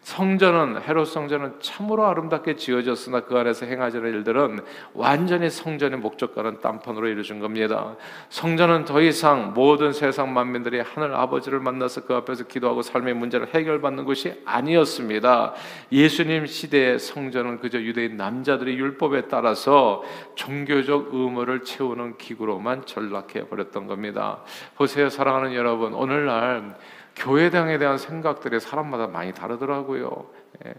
성전은 0.00 0.82
헤롯 0.82 1.06
성전은 1.06 1.60
참으로 1.60 2.06
아름답게 2.06 2.56
지어졌으나 2.56 3.20
그 3.20 3.38
안에서 3.38 3.66
행하지는 3.66 4.10
일들은 4.10 4.58
완전히 4.94 5.50
성전의 5.50 6.00
목적과는 6.00 6.60
딴판으로 6.60 7.06
이루어진 7.06 7.38
겁니다. 7.38 7.94
성전은 8.30 8.86
더 8.86 9.00
이상 9.00 9.52
모든 9.54 9.92
세상 9.92 10.34
만민들이 10.34 10.79
하늘 10.80 11.14
아버지를 11.14 11.60
만나서 11.60 12.04
그 12.04 12.14
앞에서 12.14 12.44
기도하고 12.44 12.82
삶의 12.82 13.14
문제를 13.14 13.54
해결받는 13.54 14.04
것이 14.04 14.40
아니었습니다. 14.44 15.54
예수님 15.92 16.46
시대의 16.46 16.98
성전은 16.98 17.60
그저 17.60 17.80
유대인 17.80 18.16
남자들의 18.16 18.76
율법에 18.76 19.28
따라서 19.28 20.02
종교적 20.34 21.14
의무를 21.14 21.64
채우는 21.64 22.18
기구로만 22.18 22.86
전락해 22.86 23.48
버렸던 23.48 23.86
겁니다. 23.86 24.42
보세요, 24.76 25.08
사랑하는 25.08 25.54
여러분, 25.54 25.94
오늘날 25.94 26.76
교회당에 27.16 27.78
대한 27.78 27.98
생각들이 27.98 28.60
사람마다 28.60 29.06
많이 29.06 29.32
다르더라고요. 29.32 30.30
예. 30.66 30.74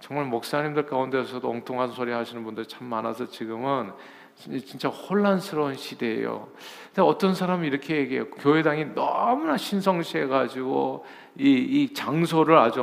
정말 0.00 0.26
목사님들 0.26 0.86
가운데서도 0.86 1.48
엉뚱한 1.48 1.92
소리 1.92 2.10
하시는 2.10 2.42
분들 2.42 2.66
참 2.66 2.88
많아서 2.88 3.26
지금은 3.26 3.92
진짜 4.36 4.88
혼란스러운 4.88 5.76
시대예요. 5.76 6.48
근데 6.86 7.02
어떤 7.02 7.34
사람은 7.34 7.64
이렇게 7.64 7.96
얘기해요. 7.96 8.28
교회당이 8.30 8.94
너무나 8.94 9.56
신성시해가지고 9.56 11.04
이, 11.38 11.50
이 11.50 11.94
장소를 11.94 12.58
아주 12.58 12.82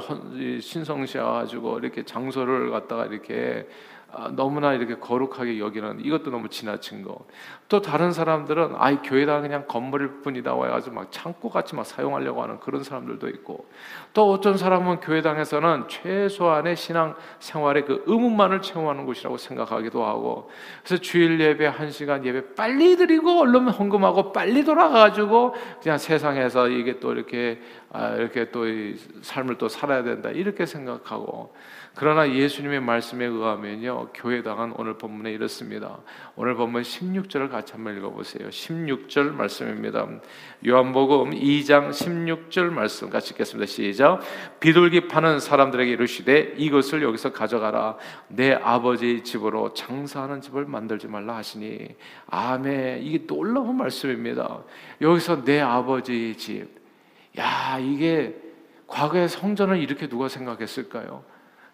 신성시해가지고 0.61 1.79
이렇게 1.79 2.03
장소를 2.03 2.71
갖다가 2.71 3.05
이렇게 3.05 3.67
아, 3.67 3.98
너무나 4.31 4.73
이렇게 4.73 4.95
거룩하게 4.95 5.59
여기는 5.59 6.03
이것도 6.03 6.31
너무 6.31 6.49
지나친 6.49 7.03
거. 7.03 7.25
또 7.67 7.81
다른 7.81 8.11
사람들은 8.11 8.73
아이 8.77 8.97
교회다 8.97 9.41
그냥 9.41 9.65
건물일 9.67 10.21
뿐이다 10.21 10.55
와가지고 10.55 10.95
막 10.95 11.11
창고 11.11 11.49
같이 11.49 11.75
막 11.75 11.85
사용하려고 11.85 12.41
하는 12.41 12.59
그런 12.59 12.83
사람들도 12.83 13.29
있고. 13.29 13.67
또 14.13 14.31
어떤 14.31 14.57
사람은 14.57 15.01
교회당에서는 15.01 15.87
최소한의 15.87 16.75
신앙 16.75 17.15
생활의 17.39 17.85
그 17.85 18.03
의무만을 18.07 18.61
채워하는 18.61 19.05
곳이라고 19.05 19.37
생각하기도 19.37 20.03
하고. 20.03 20.49
그래서 20.83 21.01
주일 21.01 21.39
예배 21.39 21.67
한 21.67 21.91
시간 21.91 22.25
예배 22.25 22.55
빨리 22.55 22.97
드리고 22.97 23.41
얼른 23.41 23.69
헌금하고 23.69 24.31
빨리 24.31 24.63
돌아가가지고 24.65 25.53
그냥 25.81 25.97
세상에서 25.97 26.69
이게 26.69 26.99
또 26.99 27.13
이렇게 27.13 27.61
아, 27.91 28.15
이렇게 28.15 28.51
또 28.51 28.65
삶을 29.21 29.57
또 29.57 29.67
살아야 29.67 30.03
된다 30.03 30.29
이렇게 30.29 30.65
생각하고 30.65 31.53
그러나 31.99 32.33
예수님의 32.33 32.79
말씀에 32.79 33.25
의하면요 33.25 34.11
교회당은 34.13 34.71
오늘 34.77 34.97
본문에 34.97 35.33
이렇습니다. 35.33 35.99
오늘 36.37 36.55
본문 36.55 36.81
16절을 36.81 37.49
같이 37.49 37.73
한번 37.73 37.97
읽어보세요. 37.97 38.47
16절 38.47 39.33
말씀입니다. 39.33 40.07
요한복음 40.65 41.31
2장 41.31 41.89
16절 41.89 42.71
말씀 42.71 43.09
같이 43.09 43.33
읽겠습니다. 43.33 43.65
시작. 43.65 44.21
비둘기 44.61 45.09
파는 45.09 45.41
사람들에게 45.41 45.91
이르시되 45.91 46.53
이것을 46.55 47.03
여기서 47.03 47.33
가져가라. 47.33 47.97
내 48.29 48.53
아버지의 48.53 49.25
집으로 49.25 49.73
장사하는 49.73 50.39
집을 50.39 50.67
만들지 50.67 51.07
말라 51.07 51.35
하시니 51.35 51.97
아멘. 52.27 53.03
이게 53.03 53.27
놀라운 53.27 53.75
말씀입니다. 53.75 54.63
여기서 55.01 55.43
내 55.43 55.59
아버지의 55.59 56.37
집. 56.37 56.69
야 57.37 57.77
이게 57.77 58.39
과거의 58.87 59.27
성전을 59.27 59.79
이렇게 59.79 60.07
누가 60.07 60.29
생각했을까요? 60.29 61.28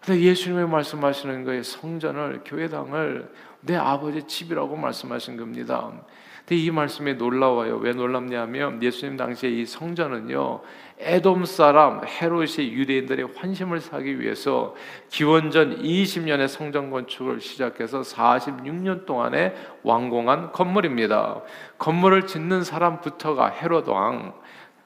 근데 0.05 0.21
예수님이 0.21 0.69
말씀하시는 0.69 1.45
거예요. 1.45 1.63
성전을 1.63 2.41
교회당을 2.45 3.27
내 3.61 3.75
아버지 3.75 4.21
집이라고 4.21 4.75
말씀하신 4.75 5.35
겁니다. 5.35 5.91
근데 6.39 6.61
이 6.61 6.69
말씀이 6.69 7.15
놀라워요. 7.15 7.77
왜 7.77 7.91
놀랍냐면 7.91 8.83
예수님 8.83 9.17
당시에 9.17 9.49
이 9.49 9.65
성전은요. 9.65 10.61
에돔 10.99 11.45
사람 11.45 12.05
헤롯이 12.05 12.71
유대인들의 12.73 13.29
환심을 13.35 13.79
사기 13.79 14.19
위해서 14.19 14.75
기원전 15.09 15.81
20년의 15.81 16.49
성전 16.49 16.91
건축을 16.91 17.41
시작해서 17.41 18.01
46년 18.01 19.07
동안에 19.07 19.55
완공한 19.81 20.51
건물입니다. 20.51 21.41
건물을 21.79 22.27
짓는 22.27 22.63
사람부터가 22.63 23.47
헤롯 23.47 23.87
왕, 23.87 24.35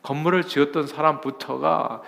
건물을 0.01 0.45
지었던 0.45 0.87
사람부터가 0.87 2.03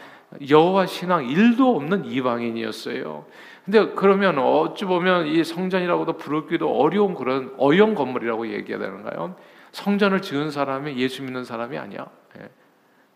여호와 0.47 0.85
신앙 0.85 1.27
일도 1.27 1.75
없는 1.75 2.05
이방인이었어요. 2.05 3.25
근데 3.65 3.93
그러면 3.93 4.39
어찌 4.39 4.85
보면 4.85 5.27
이 5.27 5.43
성전이라고도 5.43 6.17
부르기도 6.17 6.69
어려운 6.79 7.13
그런 7.13 7.53
어용 7.57 7.95
건물이라고 7.95 8.47
얘기해야 8.47 8.79
되는가요? 8.79 9.35
성전을 9.71 10.21
지은 10.21 10.51
사람이 10.51 10.97
예수 10.97 11.23
믿는 11.23 11.43
사람이 11.43 11.77
아니야. 11.77 12.07
예. 12.39 12.49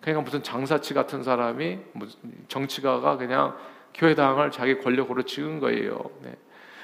그러니까 0.02 0.24
무슨 0.24 0.44
장사치 0.44 0.94
같은 0.94 1.24
사람이 1.24 1.80
정치가가 2.48 3.18
그냥 3.18 3.56
교회당을 3.94 4.52
자기 4.52 4.78
권력으로 4.78 5.24
지은 5.24 5.60
거예요. 5.60 6.00
네. 6.22 6.36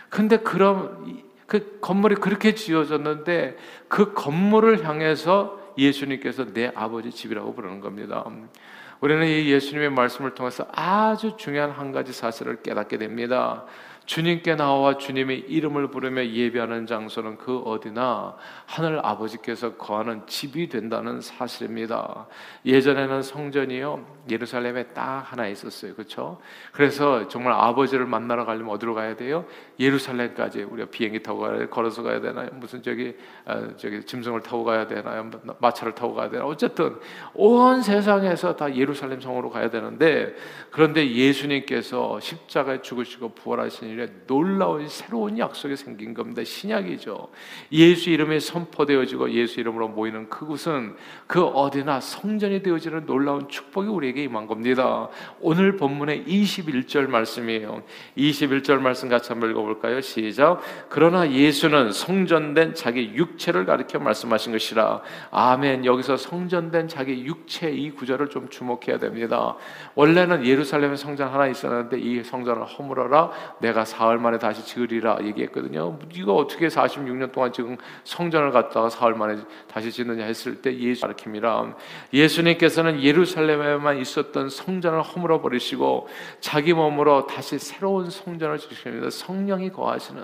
근데 0.10 0.38
그럼 0.38 1.22
그 1.46 1.80
건물이 1.82 2.16
그렇게 2.16 2.56
지어졌는데 2.56 3.58
그 3.88 4.14
건물을 4.14 4.88
향해서 4.88 5.60
예수님께서 5.78 6.54
내 6.54 6.72
아버지 6.74 7.12
집이라고 7.12 7.54
부르는 7.54 7.80
겁니다. 7.80 8.26
우리는 9.02 9.26
이 9.26 9.50
예수님의 9.50 9.90
말씀을 9.90 10.36
통해서 10.36 10.68
아주 10.72 11.36
중요한 11.36 11.72
한 11.72 11.92
가지 11.92 12.14
사실을 12.14 12.62
깨닫게 12.62 13.00
됩니다. 13.00 13.66
주님께 14.06 14.56
나와 14.56 14.98
주님의 14.98 15.42
이름을 15.48 15.90
부르며 15.90 16.26
예배하는 16.26 16.88
장소는 16.88 17.38
그 17.38 17.60
어디나 17.60 18.36
하늘 18.66 19.00
아버지께서 19.06 19.76
거하는 19.76 20.26
집이 20.28 20.70
된다는 20.70 21.22
사실입니다. 21.22 22.28
예전에는 22.66 23.22
성전이요 23.22 24.22
예루살렘에 24.30 24.88
딱 24.88 25.20
하나 25.20 25.48
있었어요, 25.48 25.94
그렇죠? 25.94 26.40
그래서 26.72 27.28
정말 27.28 27.54
아버지를 27.54 28.06
만나러 28.06 28.46
가려면 28.46 28.70
어디로 28.72 28.94
가야 28.94 29.16
돼요? 29.16 29.46
예루살렘까지 29.80 30.64
우리가 30.64 30.90
비행기 30.90 31.24
타고 31.24 31.40
가야 31.40 31.58
돼, 31.60 31.68
걸어서 31.68 32.04
가야 32.04 32.22
되나요? 32.22 32.50
무슨 32.54 32.84
저기 32.84 33.16
아, 33.46 33.70
저기 33.78 34.04
짐승을 34.04 34.42
타고 34.42 34.64
가야 34.64 34.88
되나요? 34.88 35.30
마차를 35.60 35.96
타고 35.96 36.14
가야 36.14 36.30
되나? 36.30 36.46
어쨌든 36.46 37.00
온 37.34 37.82
세상에서 37.82 38.56
다 38.56 38.76
예루살렘 38.76 39.22
성으로 39.22 39.50
가야 39.50 39.70
되는데 39.70 40.36
그런데 40.72 41.10
예수님께서 41.10 42.20
십자가에 42.20 42.82
죽으시고 42.82 43.30
부활하신 43.30 43.91
일에 43.92 44.08
놀라운 44.28 44.88
새로운 44.88 45.38
약속이 45.38 45.76
생긴 45.76 46.14
겁니다. 46.14 46.44
신약이죠. 46.44 47.30
예수 47.72 48.10
이름에 48.10 48.40
선포되어지고 48.40 49.32
예수 49.32 49.60
이름으로 49.60 49.90
모이는 49.90 50.30
그곳은 50.30 50.96
그 51.28 51.44
어디나 51.44 52.00
성전이 52.00 52.64
되어지는 52.64 53.06
놀라운 53.06 53.48
축복이 53.48 53.88
우리에게 53.88 54.24
임한 54.24 54.48
겁니다. 54.48 55.10
오늘 55.40 55.78
본문의 55.78 56.26
21절 56.26 57.08
말씀이에요. 57.08 57.84
21절 58.18 58.80
말씀 58.80 59.10
같이 59.10 59.30
한번 59.30 59.52
읽어볼까요? 59.52 60.02
시작. 60.02 60.62
그러나 60.90 61.30
예수는 61.30 61.92
성전된 61.92 62.76
자기 62.76 63.14
육체를 63.14 63.66
가리켜 63.66 64.00
말씀하신 64.00 64.52
것이라. 64.54 65.02
아멘. 65.32 65.86
여기서 65.86 66.18
성전된 66.18 66.88
자기 66.88 67.26
육체 67.26 67.70
이 67.72 67.92
구절을 67.92 68.30
좀 68.30 68.50
주목해야 68.50 68.98
됩니다. 68.98 69.56
원래는 69.96 70.46
예루살렘에 70.46 70.96
성전 70.96 71.30
하나 71.30 71.48
있었는데 71.48 72.00
이 72.00 72.24
성전을 72.24 72.66
허물어라. 72.66 73.32
내가 73.60 73.81
사흘 73.86 74.18
만에 74.18 74.38
다시 74.38 74.66
지으리라 74.66 75.20
얘기했거든요. 75.24 75.98
이거 76.14 76.34
어떻게 76.36 76.68
46년 76.68 77.32
동안 77.32 77.54
지금 77.54 77.78
성전을 78.04 78.52
갖다가 78.52 78.90
사흘 78.90 79.16
만에 79.16 79.38
다시 79.72 79.92
짓느냐 79.92 80.26
했을 80.26 80.62
때 80.62 80.78
예수 80.78 81.06
가르킵니다. 81.06 81.76
예수님께서는 82.14 83.02
예루살렘에만 83.02 83.98
있었던 83.98 84.50
성전을 84.50 85.02
허물어 85.02 85.42
버리시고 85.42 86.08
자기 86.40 86.74
몸으로 86.74 87.28
다시 87.28 87.58
새로운 87.60 88.10
성전을 88.10 88.58
지으십니다. 88.58 89.10
성령이 89.10 89.72
거하시는 89.72 90.22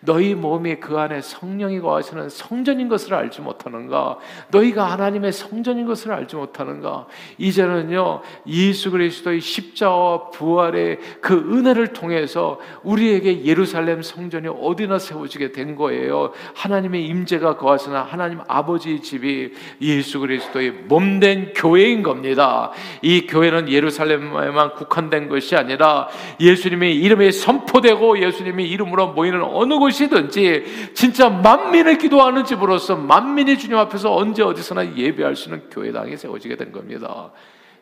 너희 0.00 0.34
몸이 0.34 0.76
그 0.76 0.98
안에 0.98 1.20
성령이 1.20 1.80
거하시는 1.80 2.28
성전인 2.28 2.88
것을 2.88 3.14
알지 3.14 3.40
못하는가? 3.40 4.18
너희가 4.50 4.90
하나님의 4.92 5.32
성전인 5.32 5.86
것을 5.86 6.12
알지 6.12 6.36
못하는가? 6.36 7.06
이제는요 7.38 8.22
예수 8.46 8.90
그리스도의 8.90 9.40
십자와 9.40 10.30
부활의 10.30 10.98
그 11.20 11.34
은혜를 11.34 11.92
통해서 11.92 12.60
우리 12.82 12.93
에게 13.02 13.44
예루살렘 13.44 14.02
성전이 14.02 14.48
어디나 14.48 14.98
세워지게 14.98 15.52
된 15.52 15.76
거예요. 15.76 16.32
하나님의 16.54 17.06
임재가 17.06 17.56
거하시나 17.56 18.02
하나님 18.02 18.40
아버지의 18.46 19.02
집이 19.02 19.52
예수 19.80 20.20
그리스도의 20.20 20.70
몸된 20.88 21.52
교회인 21.54 22.02
겁니다. 22.02 22.70
이 23.02 23.26
교회는 23.26 23.68
예루살렘에만 23.68 24.74
국한된 24.74 25.28
것이 25.28 25.56
아니라 25.56 26.08
예수님의 26.40 26.96
이름에 26.96 27.30
선포되고 27.30 28.20
예수님의 28.20 28.68
이름으로 28.70 29.12
모이는 29.12 29.42
어느 29.42 29.74
곳이든지 29.74 30.92
진짜 30.94 31.28
만민을 31.28 31.98
기도하는 31.98 32.44
집으로서 32.44 32.96
만민이 32.96 33.58
주님 33.58 33.76
앞에서 33.76 34.14
언제 34.14 34.42
어디서나 34.42 34.96
예배할 34.96 35.36
수 35.36 35.48
있는 35.48 35.68
교회당이 35.70 36.16
세워지게 36.16 36.56
된 36.56 36.72
겁니다. 36.72 37.30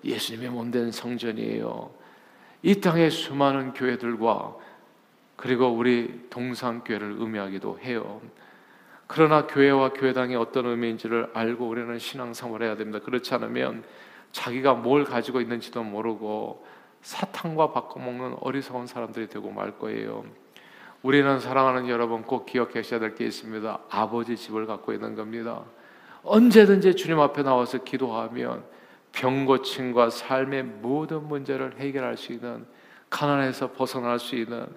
예수님의 0.04 0.50
몸된 0.50 0.90
성전이에요. 0.90 1.90
이 2.62 2.80
땅의 2.80 3.10
수많은 3.10 3.72
교회들과 3.72 4.54
그리고 5.42 5.66
우리 5.66 6.28
동산교회를 6.30 7.16
의미하기도 7.18 7.80
해요. 7.80 8.20
그러나 9.08 9.48
교회와 9.48 9.88
교회당이 9.88 10.36
어떤 10.36 10.66
의미인지를 10.66 11.30
알고 11.34 11.66
우리는 11.68 11.98
신앙생활을 11.98 12.64
해야 12.64 12.76
됩니다. 12.76 13.00
그렇지 13.00 13.34
않으면 13.34 13.82
자기가 14.30 14.74
뭘 14.74 15.02
가지고 15.02 15.40
있는지도 15.40 15.82
모르고 15.82 16.64
사탕과 17.00 17.72
바꿔먹는 17.72 18.36
어리석은 18.40 18.86
사람들이 18.86 19.26
되고 19.26 19.50
말 19.50 19.76
거예요. 19.80 20.24
우리는 21.02 21.40
사랑하는 21.40 21.88
여러분 21.88 22.22
꼭 22.22 22.46
기억하셔야 22.46 23.00
될 23.00 23.16
게 23.16 23.24
있습니다. 23.24 23.80
아버지 23.90 24.36
집을 24.36 24.66
갖고 24.66 24.92
있는 24.92 25.16
겁니다. 25.16 25.64
언제든지 26.22 26.94
주님 26.94 27.18
앞에 27.18 27.42
나와서 27.42 27.78
기도하면 27.78 28.62
병 29.10 29.44
고침과 29.44 30.10
삶의 30.10 30.62
모든 30.62 31.26
문제를 31.26 31.78
해결할 31.78 32.16
수 32.16 32.32
있는 32.32 32.64
가난에서 33.10 33.72
벗어날 33.72 34.20
수 34.20 34.36
있는 34.36 34.68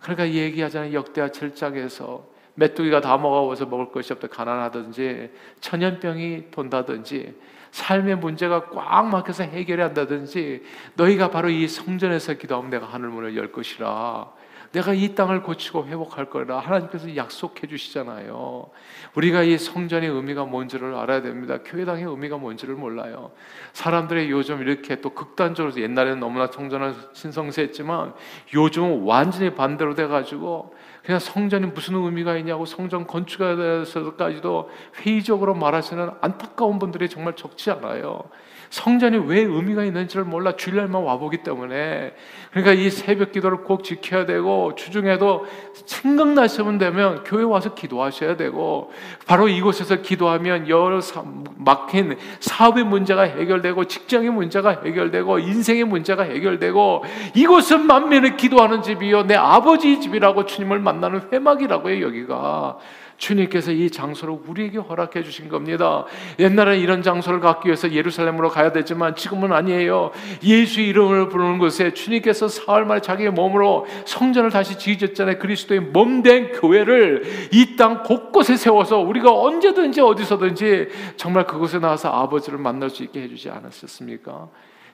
그러니까 0.00 0.30
얘기하자면 0.30 0.92
역대하 0.92 1.28
7장에서 1.28 2.22
메뚜기가 2.54 3.00
다 3.00 3.16
먹어서 3.16 3.66
먹을 3.66 3.90
것이 3.90 4.12
없다. 4.12 4.28
가난하든지 4.28 5.30
천연병이 5.60 6.50
돈다든지 6.50 7.34
삶의 7.70 8.16
문제가 8.16 8.68
꽉 8.70 9.08
막혀서 9.08 9.44
해결이 9.44 9.80
한다든지 9.80 10.62
너희가 10.94 11.30
바로 11.30 11.48
이 11.48 11.68
성전에서 11.68 12.34
기도하면 12.34 12.70
내가 12.70 12.86
하늘 12.86 13.08
문을 13.10 13.36
열 13.36 13.52
것이라 13.52 14.32
내가 14.72 14.94
이 14.94 15.14
땅을 15.14 15.42
고치고 15.42 15.86
회복할 15.86 16.30
거라 16.30 16.60
하나님께서 16.60 17.16
약속해 17.16 17.66
주시잖아요. 17.66 18.70
우리가 19.14 19.42
이 19.42 19.58
성전의 19.58 20.08
의미가 20.08 20.44
뭔지를 20.44 20.94
알아야 20.94 21.22
됩니다. 21.22 21.58
교회당의 21.64 22.04
의미가 22.04 22.36
뭔지를 22.36 22.76
몰라요. 22.76 23.32
사람들의 23.72 24.30
요즘 24.30 24.60
이렇게 24.62 25.00
또 25.00 25.10
극단적으로 25.10 25.74
옛날에는 25.80 26.20
너무나 26.20 26.46
성전을 26.46 26.94
신성시했지만 27.12 28.14
요즘은 28.54 29.02
완전히 29.02 29.54
반대로 29.54 29.94
돼가지고 29.94 30.74
그냥 31.04 31.18
성전이 31.18 31.66
무슨 31.66 31.94
의미가 31.94 32.36
있냐고 32.38 32.66
성전 32.66 33.06
건축에 33.06 33.56
대해서까지도 33.56 34.70
회의적으로 34.96 35.54
말하시는 35.54 36.10
안타까운 36.20 36.78
분들이 36.78 37.08
정말 37.08 37.36
적지 37.36 37.70
않아요. 37.70 38.24
성전이 38.70 39.18
왜 39.26 39.40
의미가 39.40 39.82
있는지를 39.84 40.24
몰라 40.24 40.54
주일날만 40.54 41.02
와보기 41.02 41.38
때문에 41.38 42.14
그러니까 42.52 42.72
이 42.72 42.88
새벽 42.88 43.32
기도를 43.32 43.64
꼭 43.64 43.82
지켜야 43.82 44.26
되고 44.26 44.76
주중에도 44.76 45.44
생각나시면 45.86 46.78
되면 46.78 47.24
교회 47.24 47.42
와서 47.42 47.74
기도하셔야 47.74 48.36
되고 48.36 48.92
바로 49.26 49.48
이곳에서 49.48 49.96
기도하면 50.02 50.66
사, 51.00 51.24
막힌 51.56 52.16
사업의 52.38 52.84
문제가 52.84 53.22
해결되고 53.22 53.86
직장의 53.86 54.30
문제가 54.30 54.80
해결되고 54.84 55.40
인생의 55.40 55.84
문제가 55.84 56.22
해결되고 56.22 57.04
이곳은 57.34 57.88
만면을 57.88 58.36
기도하는 58.36 58.82
집이요 58.82 59.24
내 59.24 59.34
아버지 59.34 60.00
집이라고 60.00 60.46
주님을 60.46 60.78
만나는 60.92 61.28
회막이라고요 61.32 62.02
여기가 62.02 62.78
주님께서 63.20 63.70
이 63.72 63.90
장소를 63.90 64.38
우리에게 64.46 64.78
허락해 64.78 65.22
주신 65.22 65.48
겁니다. 65.50 66.06
옛날에 66.38 66.78
이런 66.78 67.02
장소를 67.02 67.40
갖기 67.40 67.68
위해서 67.68 67.92
예루살렘으로 67.92 68.48
가야 68.48 68.72
되지만 68.72 69.14
지금은 69.14 69.52
아니에요. 69.52 70.10
예수 70.42 70.80
이름을 70.80 71.28
부르는 71.28 71.58
곳에 71.58 71.92
주님께서 71.92 72.48
사흘 72.48 72.86
만에 72.86 73.00
자기의 73.02 73.30
몸으로 73.32 73.86
성전을 74.06 74.50
다시 74.50 74.78
지으셨잖아요. 74.78 75.38
그리스도의 75.38 75.80
몸된 75.80 76.52
교회를 76.52 77.24
이 77.52 77.76
땅 77.76 78.02
곳곳에 78.02 78.56
세워서 78.56 78.98
우리가 78.98 79.32
언제든지 79.32 80.00
어디서든지 80.00 80.88
정말 81.16 81.46
그곳에 81.46 81.78
나와서 81.78 82.10
아버지를 82.10 82.58
만날 82.58 82.90
수 82.90 83.02
있게 83.02 83.22
해주지 83.22 83.48
않았었습니까? 83.48 84.48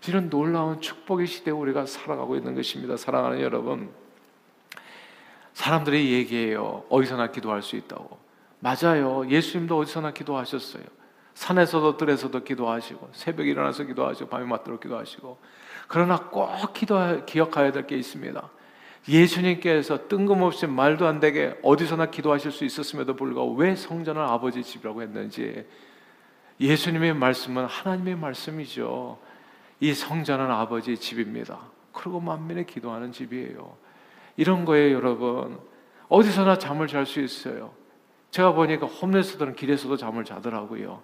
이런 0.09 0.31
놀라운 0.31 0.81
축복의 0.81 1.27
시대에 1.27 1.53
우리가 1.53 1.87
살아가고 1.87 2.37
있는 2.37 2.55
것입니다. 2.55 2.97
사랑하는 2.97 3.41
여러분. 3.41 4.06
사람들이 5.57 6.13
얘기해요. 6.13 6.85
어디서나 6.91 7.31
기도할 7.31 7.63
수 7.63 7.77
있다고. 7.77 8.19
맞아요. 8.61 9.27
예수님도 9.27 9.79
어디서나 9.79 10.13
기도하셨어요. 10.13 10.83
산에서도 11.33 11.97
들에서도 11.97 12.45
기도하시고 12.45 13.09
새벽에 13.13 13.53
일어나서 13.53 13.85
기도하시고 13.85 14.29
밤에 14.29 14.45
맞도록 14.45 14.81
기도하시고 14.81 15.39
그러나 15.89 16.19
꼭 16.29 16.51
기도 16.75 17.25
기억해야 17.25 17.73
될 17.73 17.87
게 17.87 17.97
있습니다. 17.97 18.51
예수님께서 19.09 20.09
뜬금없이 20.09 20.67
말도 20.67 21.07
안 21.07 21.21
되게 21.21 21.59
어디서나 21.63 22.11
기도하실 22.11 22.53
수 22.53 22.67
있었음에도 22.67 23.17
불구하고 23.17 23.55
왜 23.55 23.75
성전을 23.75 24.21
아버지 24.21 24.63
집이라고 24.63 25.01
했는지 25.01 25.67
예수님의 26.61 27.15
말씀은 27.15 27.65
하나님의 27.65 28.17
말씀이죠. 28.17 29.19
이 29.81 29.95
성전은 29.95 30.51
아버지의 30.51 30.99
집입니다. 30.99 31.61
그리고 31.93 32.21
만민의 32.21 32.67
기도하는 32.67 33.11
집이에요. 33.11 33.86
이런 34.37 34.65
거에 34.65 34.93
여러분 34.93 35.59
어디서나 36.09 36.59
잠을 36.59 36.87
잘 36.87 37.07
수 37.07 37.21
있어요. 37.21 37.73
제가 38.31 38.53
보니까 38.53 38.87
홈레스들은 38.87 39.55
길에서도 39.55 39.97
잠을 39.97 40.25
자더라고요. 40.25 41.01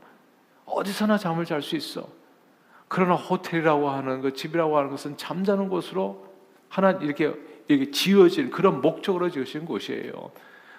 어디서나 0.67 1.19
잠을 1.19 1.45
잘 1.45 1.63
수 1.63 1.77
있어. 1.77 2.07
그러나 2.89 3.15
호텔이라고 3.15 3.89
하는 3.89 4.21
것, 4.21 4.37
집이라고 4.37 4.77
하는 4.77 4.91
것은 4.91 5.17
잠자는 5.17 5.69
곳으로 5.69 6.27
하나 6.69 6.91
이렇게 6.93 7.35
이렇게 7.69 7.91
지어진 7.91 8.51
그런 8.51 8.81
목적으로 8.81 9.31
지으신 9.31 9.65
곳이에요. 9.65 10.31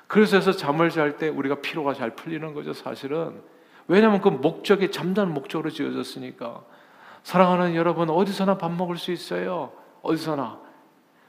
그래서 0.07 0.37
해서 0.37 0.51
잠을 0.51 0.89
잘 0.91 1.17
때 1.17 1.27
우리가 1.27 1.55
피로가 1.61 1.93
잘 1.95 2.11
풀리는 2.11 2.53
거죠, 2.53 2.73
사실은. 2.73 3.41
왜냐하면 3.87 4.21
그 4.21 4.29
목적이 4.29 4.91
잠자는 4.91 5.33
목적으로 5.33 5.69
지어졌으니까. 5.69 6.63
사랑하는 7.23 7.75
여러분, 7.75 8.09
어디서나 8.09 8.57
밥 8.57 8.71
먹을 8.71 8.97
수 8.97 9.11
있어요. 9.11 9.71
어디서나. 10.01 10.59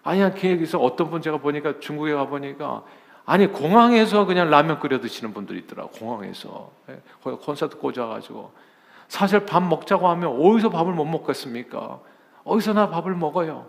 아니야, 0.04 0.34
계획에서 0.34 0.78
어떤 0.78 1.10
분 1.10 1.22
제가 1.22 1.38
보니까 1.38 1.80
중국에 1.80 2.12
가 2.12 2.26
보니까 2.26 2.84
아니 3.24 3.46
공항에서 3.46 4.26
그냥 4.26 4.50
라면 4.50 4.78
끓여 4.78 5.00
드시는 5.00 5.32
분들이 5.32 5.60
있더라고 5.60 5.90
공항에서 5.92 6.70
예, 6.90 7.00
거기 7.22 7.36
콘서트 7.42 7.78
꽂아가지고 7.78 8.52
사실 9.08 9.46
밥 9.46 9.62
먹자고 9.62 10.08
하면 10.08 10.38
어디서 10.40 10.68
밥을 10.68 10.92
못 10.92 11.06
먹겠습니까? 11.06 12.00
어디서나 12.44 12.90
밥을 12.90 13.14
먹어요. 13.14 13.66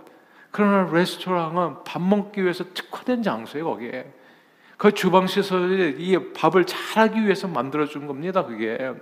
그러나 0.52 0.92
레스토랑은 0.92 1.84
밥 1.86 2.02
먹기 2.02 2.44
위해서 2.44 2.66
특화된 2.74 3.24
장소예요 3.24 3.66
거기에. 3.66 4.12
그 4.78 4.92
주방 4.92 5.28
시설이 5.28 5.96
이 6.00 6.34
밥을 6.34 6.66
잘하기 6.66 7.24
위해서 7.24 7.48
만들어 7.48 7.86
준 7.86 8.08
겁니다 8.08 8.44
그게. 8.46 8.94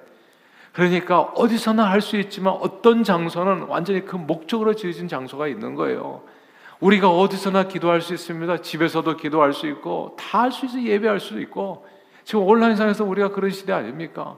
그러니까 0.71 1.21
어디서나 1.21 1.89
할 1.89 2.01
수 2.01 2.17
있지만 2.17 2.53
어떤 2.53 3.03
장소는 3.03 3.63
완전히 3.63 4.05
그 4.05 4.15
목적으로 4.15 4.75
지어진 4.75 5.07
장소가 5.07 5.47
있는 5.47 5.73
거예요. 5.73 6.21
우리가 6.83 7.09
어디서나 7.09 7.63
기도할 7.69 8.01
수 8.01 8.13
있습니다. 8.13 8.57
집에서도 8.57 9.15
기도할 9.15 9.53
수 9.53 9.67
있고 9.67 10.15
다 10.19 10.43
할 10.43 10.51
수 10.51 10.65
있어 10.65 10.81
예배할 10.81 11.19
수도 11.21 11.39
있고 11.39 11.85
지금 12.25 12.43
온라인상에서 12.43 13.05
우리가 13.05 13.29
그런 13.29 13.51
시대 13.51 13.71
아닙니까? 13.71 14.37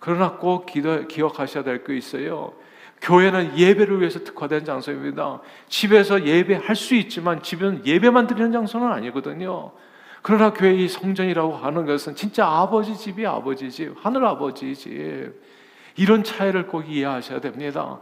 그러나 0.00 0.32
꼭 0.32 0.66
기도, 0.66 1.06
기억하셔야 1.06 1.62
될 1.62 1.84
게 1.84 1.96
있어요. 1.96 2.52
교회는 3.00 3.56
예배를 3.58 4.00
위해서 4.00 4.18
특화된 4.24 4.64
장소입니다. 4.64 5.40
집에서 5.68 6.24
예배할 6.24 6.74
수 6.74 6.94
있지만 6.96 7.42
집은 7.42 7.86
예배만 7.86 8.26
드리는 8.26 8.50
장소는 8.50 8.90
아니거든요. 8.90 9.70
그러나 10.22 10.52
교회 10.52 10.72
이 10.74 10.88
성전이라고 10.88 11.54
하는 11.56 11.84
것은 11.86 12.16
진짜 12.16 12.46
아버지 12.48 12.96
집이 12.96 13.24
아버지 13.26 13.70
집, 13.70 13.94
하늘 14.02 14.24
아버지 14.24 14.74
집. 14.74 15.32
이런 15.96 16.24
차이를 16.24 16.66
꼭 16.66 16.88
이해하셔야 16.88 17.40
됩니다. 17.40 18.00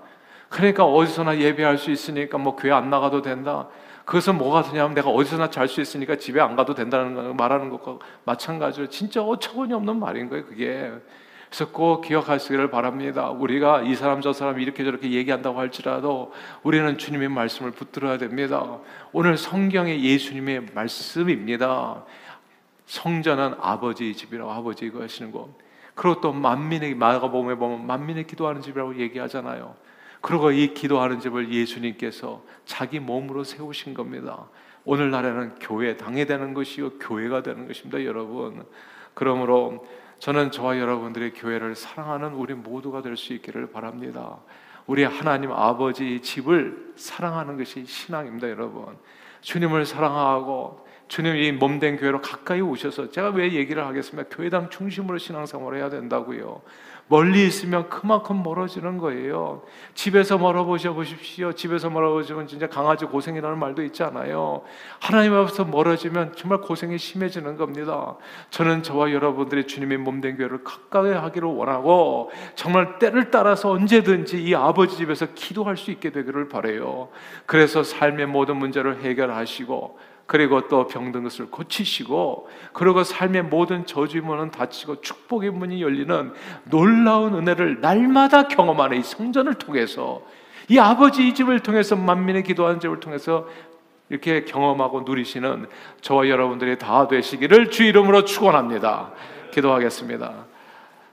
그러니까 0.53 0.85
어디서나 0.85 1.38
예배할 1.38 1.79
수 1.79 1.91
있으니까 1.91 2.37
뭐 2.37 2.55
교회 2.55 2.73
안 2.73 2.91
나가도 2.91 3.23
된다. 3.23 3.69
그것은 4.05 4.37
뭐가 4.37 4.62
되냐면 4.62 4.95
내가 4.95 5.09
어디서나 5.09 5.49
잘 5.49 5.67
수 5.67 5.81
있으니까 5.81 6.17
집에 6.17 6.41
안 6.41 6.57
가도 6.57 6.75
된다는 6.75 7.15
거 7.15 7.33
말하는 7.33 7.71
것과 7.71 7.99
마찬가지로 8.25 8.88
진짜 8.88 9.23
어처구니 9.23 9.73
없는 9.73 9.99
말인 9.99 10.29
거예요, 10.29 10.45
그게. 10.45 10.93
그래서 11.49 11.71
꼭 11.71 12.03
기억하시기를 12.03 12.71
바랍니다. 12.71 13.31
우리가 13.31 13.83
이 13.83 13.95
사람 13.95 14.21
저 14.21 14.35
사람 14.35 14.61
이렇게 14.61 14.85
저렇게 14.85 15.12
얘기한다고 15.12 15.59
할지라도 15.59 16.33
우리는 16.62 16.99
주님의 16.99 17.31
말씀을 17.31 17.71
붙들어야 17.71 18.19
됩니다. 18.19 18.79
오늘 19.12 19.38
성경의 19.38 20.05
예수님의 20.05 20.67
말씀입니다. 20.75 22.05
성전은 22.85 23.55
아버지의 23.59 24.15
집이라고 24.15 24.51
아버지가 24.51 25.03
하시는 25.03 25.33
것. 25.33 25.49
그리고 25.95 26.21
또 26.21 26.33
만민의 26.33 26.95
마가복음에 26.95 27.55
보면 27.55 27.87
만민의 27.87 28.27
기도하는 28.27 28.61
집이라고 28.61 28.99
얘기하잖아요. 28.99 29.75
그리고 30.23 30.53
이 30.53 30.73
기도하는 30.73 31.21
집을 31.21 31.53
예수님께서 31.53 32.43
자기 32.65 33.01
몸으로 33.01 33.45
세우신 33.45 33.93
겁니다. 33.93 34.49
오늘날에는 34.85 35.57
교회 35.61 35.97
당해되는 35.97 36.55
것이요 36.55 36.99
교회가 36.99 37.43
되는 37.43 37.67
것입니다, 37.67 38.03
여러분. 38.05 38.65
그러므로 39.15 39.85
저는 40.21 40.53
저와 40.53 40.79
여러분들의 40.79 41.33
교회를 41.35 41.75
사랑하는 41.75 42.35
우리 42.35 42.55
모두가 42.55 43.03
될 43.03 43.17
수 43.17 43.33
있기를 43.35 43.73
바랍니다. 43.73 44.39
우리 44.87 45.05
하나님 45.05 45.53
아버지 45.53 46.21
집을 46.21 46.93
사랑하는 46.97 47.59
것이 47.59 47.85
신앙입니다, 47.85 48.49
여러분. 48.49 48.97
주님을 49.41 49.85
사랑하고 49.87 50.87
주님 51.09 51.37
이 51.37 51.53
몸된 51.53 51.99
교회로 51.99 52.23
가까이 52.23 52.61
오셔서 52.61 53.11
제가 53.11 53.31
왜 53.31 53.53
얘기를 53.53 53.85
하겠습니까? 53.85 54.35
교회당 54.35 54.71
중심으로 54.71 55.19
신앙생활을 55.19 55.79
해야 55.79 55.91
된다고요. 55.91 56.63
멀리 57.09 57.47
있으면 57.47 57.88
그만큼 57.88 58.43
멀어지는 58.43 58.97
거예요. 58.99 59.62
집에서 59.95 60.38
멀어보셔 60.38 60.95
보십시오. 60.95 61.53
집에서 61.53 61.91
멀어보시면 61.91 62.47
진짜 62.47 62.67
강아지 62.67 63.05
고생이라는 63.05 63.59
말도 63.59 63.83
있잖아요. 63.85 64.62
하나님 64.99 65.35
앞에서 65.35 65.65
멀어지면 65.65 66.35
정말 66.37 66.61
고생이 66.61 66.97
심해지는 66.99 67.57
겁니다. 67.57 68.17
저는 68.51 68.83
저와 68.83 69.12
여러분들이 69.12 69.67
주님의 69.67 69.99
몸된 69.99 70.37
교회를 70.38 70.65
가까이 70.65 71.12
하기를 71.12 71.49
원하고 71.49 72.31
정말 72.55 72.99
때를 72.99 73.31
따라서 73.31 73.71
언제든지 73.71 74.43
이 74.43 74.55
아버지 74.55 74.97
집에서 74.97 75.27
기도할 75.35 75.77
수 75.77 75.91
있게 75.91 76.11
되기를 76.11 76.49
바래요. 76.49 77.09
그래서 77.47 77.83
삶의 77.83 78.27
모든 78.27 78.57
문제를 78.57 79.03
해결하시고 79.03 80.12
그리고 80.27 80.69
또 80.69 80.87
병든 80.87 81.25
것을 81.25 81.51
고치시고 81.51 82.49
그리고 82.73 83.05
삶의 83.05 83.45
모든 83.45 83.85
저주의 83.87 84.23
문은 84.23 84.51
닫히고 84.51 85.01
축복의 85.01 85.51
문이 85.51 85.83
열리는 85.83 86.33
놀라운 86.65 87.35
은혜를 87.35 87.81
날마다 87.81 88.49
경험하는 88.49 88.99
이 88.99 89.03
성전을 89.03 89.55
통해서 89.55 90.23
이 90.69 90.79
아버지 90.79 91.27
이 91.27 91.35
집을 91.35 91.61
통해서 91.61 91.97
만민의 91.97 92.45
기도하는 92.45 92.81
집을 92.81 93.01
통해서 93.01 93.47
이렇게 94.09 94.45
경험하고 94.45 95.03
누리시는 95.03 95.67
저와 96.01 96.29
여러분들이 96.29 96.79
다 96.79 97.09
되시기를 97.09 97.71
주 97.71 97.83
이름으로 97.83 98.25
축원합니다. 98.25 99.13
기도하겠습니다. 99.53 100.47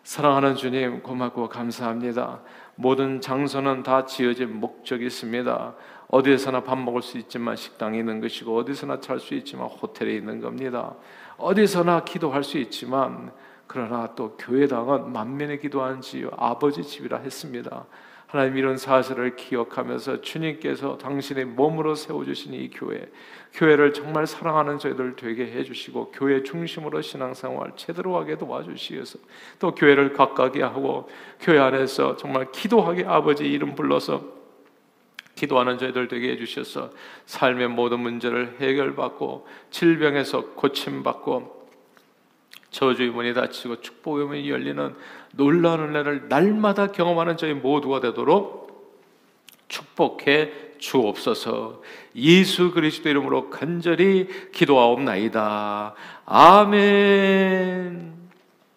사랑하는 0.03 0.55
주님 0.55 1.01
고맙고 1.01 1.49
감사합니다. 1.49 2.39
모든 2.75 3.21
장소는 3.21 3.83
다 3.83 4.05
지어진 4.05 4.59
목적이 4.59 5.07
있습니다. 5.07 5.73
어디에서나 6.09 6.63
밥 6.63 6.77
먹을 6.77 7.01
수 7.01 7.17
있지만 7.17 7.55
식당에 7.55 7.99
있는 7.99 8.19
것이고 8.19 8.57
어디서나 8.57 8.99
잘 8.99 9.19
수 9.19 9.35
있지만 9.35 9.67
호텔에 9.67 10.15
있는 10.15 10.41
겁니다. 10.41 10.95
어디서나 11.37 12.03
기도할 12.03 12.43
수 12.43 12.57
있지만 12.57 13.31
그러나 13.67 14.13
또 14.15 14.35
교회당은 14.37 15.13
만면에 15.13 15.57
기도하는 15.57 16.01
집 16.01 16.27
아버지 16.35 16.83
집이라 16.83 17.19
했습니다. 17.19 17.85
하나님 18.25 18.57
이런 18.57 18.77
사실을 18.77 19.35
기억하면서 19.35 20.21
주님께서 20.21 20.97
당신의 20.97 21.45
몸으로 21.45 21.95
세워주신 21.95 22.53
이 22.53 22.69
교회, 22.69 23.11
교회를 23.53 23.93
정말 23.93 24.27
사랑하는 24.27 24.77
저희들 24.77 25.15
되게 25.15 25.51
해주시고 25.51 26.11
교회 26.11 26.43
중심으로 26.43 27.01
신앙생활 27.01 27.73
제대로 27.75 28.17
하게 28.17 28.37
도와주시어서 28.37 29.19
또 29.57 29.73
교회를 29.73 30.13
가깝게 30.13 30.61
하고 30.61 31.09
교회 31.39 31.59
안에서 31.59 32.17
정말 32.17 32.51
기도하게 32.51 33.05
아버지 33.05 33.45
이름 33.45 33.73
불러서 33.73 34.38
기도하는 35.39 35.77
저희들 35.77 36.09
되게 36.09 36.31
해주셔서 36.31 36.91
삶의 37.25 37.69
모든 37.69 38.01
문제를 38.01 38.57
해결받고 38.59 39.47
질병에서 39.71 40.47
고침받고 40.55 41.69
저주의 42.71 43.09
문이 43.09 43.33
닫히고 43.33 43.81
축복의 43.81 44.27
문이 44.27 44.49
열리는 44.49 44.93
놀라운 45.33 45.79
은혜를 45.89 46.27
날마다 46.27 46.87
경험하는 46.87 47.37
저희 47.37 47.53
모두가 47.53 48.01
되도록 48.01 48.69
축복해 49.69 50.51
주옵소서. 50.77 51.81
예수 52.15 52.71
그리스도 52.71 53.09
이름으로 53.09 53.49
간절히 53.49 54.27
기도하옵나이다. 54.51 55.93
아멘. 56.25 58.18